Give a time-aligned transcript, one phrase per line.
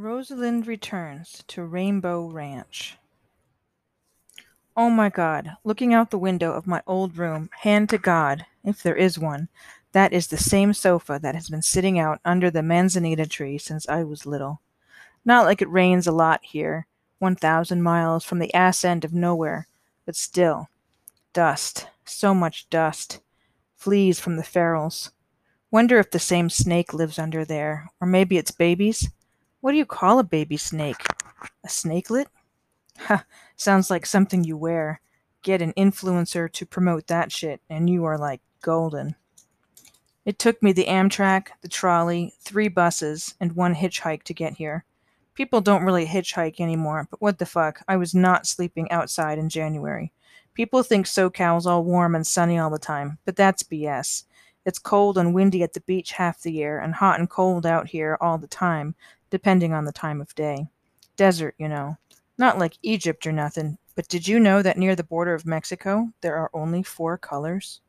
[0.00, 2.96] Rosalind returns to Rainbow Ranch.
[4.74, 8.82] Oh my God, looking out the window of my old room, hand to God, if
[8.82, 9.50] there is one,
[9.92, 13.86] that is the same sofa that has been sitting out under the manzanita tree since
[13.90, 14.62] I was little.
[15.26, 16.86] Not like it rains a lot here,
[17.18, 19.68] 1,000 miles from the ass end of nowhere,
[20.06, 20.70] but still.
[21.34, 23.20] Dust, so much dust.
[23.76, 25.10] Fleas from the ferals.
[25.70, 29.10] Wonder if the same snake lives under there, or maybe it's babies?
[29.60, 31.04] What do you call a baby snake?
[31.64, 32.26] A snakelet?
[32.98, 33.24] Ha,
[33.56, 35.00] sounds like something you wear.
[35.42, 39.16] Get an influencer to promote that shit, and you are like golden.
[40.24, 44.84] It took me the Amtrak, the trolley, three buses, and one hitchhike to get here.
[45.34, 49.48] People don't really hitchhike anymore, but what the fuck, I was not sleeping outside in
[49.48, 50.12] January.
[50.54, 54.24] People think SoCal's all warm and sunny all the time, but that's BS.
[54.66, 57.88] It's cold and windy at the beach half the year, and hot and cold out
[57.88, 58.94] here all the time,
[59.30, 60.68] depending on the time of day.
[61.16, 61.96] Desert, you know.
[62.36, 66.10] Not like Egypt or nothing, but did you know that near the border of Mexico
[66.20, 67.80] there are only four colors?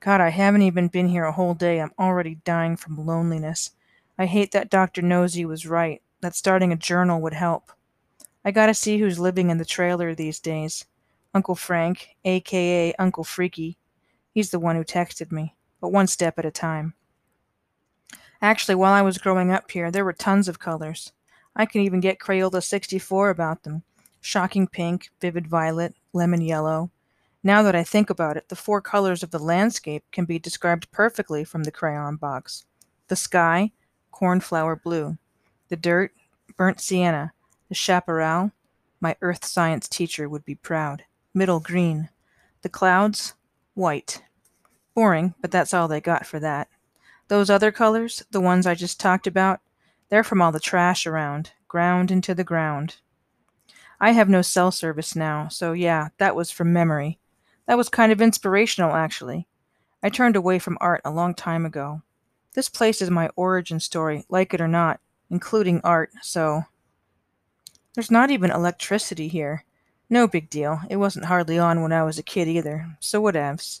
[0.00, 1.80] God, I haven't even been here a whole day.
[1.80, 3.70] I'm already dying from loneliness.
[4.18, 5.00] I hate that Dr.
[5.00, 7.70] Nosey was right, that starting a journal would help.
[8.44, 10.86] I gotta see who's living in the trailer these days.
[11.32, 13.78] Uncle Frank, aka Uncle Freaky.
[14.34, 16.94] He's the one who texted me, but one step at a time.
[18.42, 21.12] Actually, while I was growing up here, there were tons of colors.
[21.54, 23.84] I can even get Crayola 64 about them.
[24.20, 26.90] Shocking pink, vivid violet, lemon yellow.
[27.44, 30.90] Now that I think about it, the four colors of the landscape can be described
[30.90, 32.64] perfectly from the crayon box.
[33.06, 33.70] The sky,
[34.10, 35.18] cornflower blue.
[35.68, 36.12] The dirt,
[36.56, 37.32] burnt sienna.
[37.68, 38.50] The chaparral,
[39.00, 41.04] my earth science teacher would be proud.
[41.32, 42.08] Middle green.
[42.62, 43.34] The clouds,
[43.74, 44.22] white.
[44.94, 46.68] Boring, but that's all they got for that.
[47.32, 49.60] Those other colors, the ones I just talked about,
[50.10, 52.96] they're from all the trash around, ground into the ground.
[53.98, 57.18] I have no cell service now, so yeah, that was from memory.
[57.66, 59.48] That was kind of inspirational, actually.
[60.02, 62.02] I turned away from art a long time ago.
[62.52, 66.64] This place is my origin story, like it or not, including art, so.
[67.94, 69.64] There's not even electricity here.
[70.10, 70.82] No big deal.
[70.90, 73.80] It wasn't hardly on when I was a kid either, so whatevs.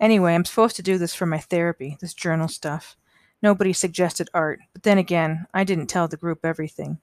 [0.00, 2.96] Anyway, I'm supposed to do this for my therapy, this journal stuff.
[3.42, 6.98] Nobody suggested art, but then again, I didn't tell the group everything.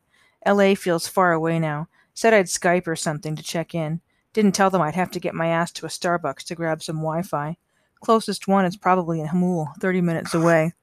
[0.45, 1.87] LA feels far away now.
[2.13, 3.99] Said I'd Skype or something to check in.
[4.31, 6.97] Didn't tell them I'd have to get my ass to a Starbucks to grab some
[6.97, 7.57] Wi Fi.
[8.01, 10.73] Closest one is probably in Jamul, 30 minutes away.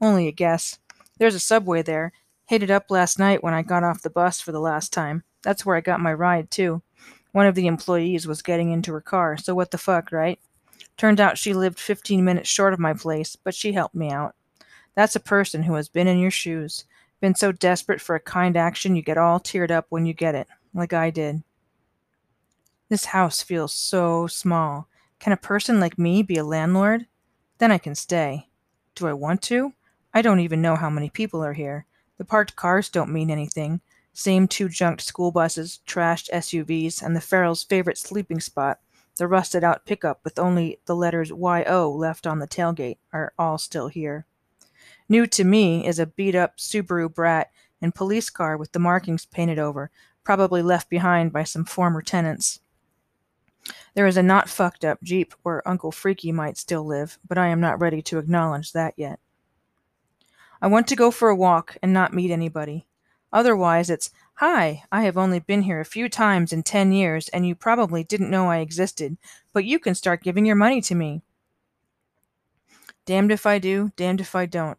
[0.00, 0.78] Only a guess.
[1.18, 2.12] There's a subway there.
[2.46, 5.24] Hit it up last night when I got off the bus for the last time.
[5.42, 6.82] That's where I got my ride, too.
[7.32, 10.38] One of the employees was getting into her car, so what the fuck, right?
[11.02, 14.36] Turned out she lived 15 minutes short of my place, but she helped me out.
[14.94, 16.84] That's a person who has been in your shoes,
[17.20, 20.36] been so desperate for a kind action you get all teared up when you get
[20.36, 21.42] it, like I did.
[22.88, 24.86] This house feels so small.
[25.18, 27.08] Can a person like me be a landlord?
[27.58, 28.48] Then I can stay.
[28.94, 29.72] Do I want to?
[30.14, 31.84] I don't even know how many people are here.
[32.18, 33.80] The parked cars don't mean anything.
[34.12, 38.78] Same two junked school buses, trashed SUVs, and the ferals' favorite sleeping spot,
[39.16, 43.58] the rusted out pickup with only the letters YO left on the tailgate are all
[43.58, 44.26] still here.
[45.08, 49.26] New to me is a beat up Subaru Brat and police car with the markings
[49.26, 49.90] painted over,
[50.24, 52.60] probably left behind by some former tenants.
[53.94, 57.48] There is a not fucked up Jeep where Uncle Freaky might still live, but I
[57.48, 59.20] am not ready to acknowledge that yet.
[60.60, 62.86] I want to go for a walk and not meet anybody.
[63.32, 67.46] Otherwise, it's Hi, I have only been here a few times in 10 years, and
[67.46, 69.16] you probably didn't know I existed,
[69.52, 71.22] but you can start giving your money to me.
[73.06, 74.78] Damned if I do, damned if I don't.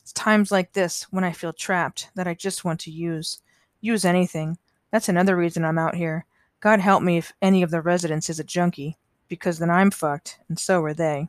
[0.00, 3.40] It's times like this, when I feel trapped, that I just want to use.
[3.80, 4.56] Use anything.
[4.90, 6.24] That's another reason I'm out here.
[6.60, 8.96] God help me if any of the residents is a junkie,
[9.28, 11.28] because then I'm fucked, and so are they.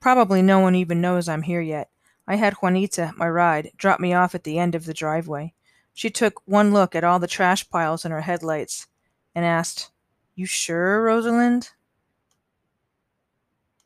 [0.00, 1.90] Probably no one even knows I'm here yet.
[2.26, 5.54] I had Juanita, my ride, drop me off at the end of the driveway.
[5.94, 8.86] She took one look at all the trash piles in her headlights
[9.34, 9.90] and asked,
[10.34, 11.70] You sure, Rosalind?